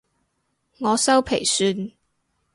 [0.79, 1.91] 我修皮算